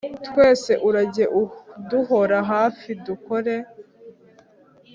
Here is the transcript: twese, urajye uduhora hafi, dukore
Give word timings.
twese, 0.27 0.71
urajye 0.87 1.25
uduhora 1.41 2.37
hafi, 2.51 2.89
dukore 3.05 3.55